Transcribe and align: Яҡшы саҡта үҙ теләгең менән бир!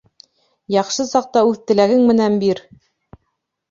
Яҡшы 0.77 1.05
саҡта 1.11 1.45
үҙ 1.51 1.61
теләгең 1.69 2.05
менән 2.11 2.43
бир! 2.47 2.67